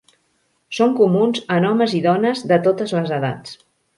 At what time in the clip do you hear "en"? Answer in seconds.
1.57-1.69